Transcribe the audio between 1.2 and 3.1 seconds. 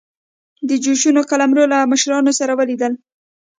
قلمرو له مشرانو سره ولیدل.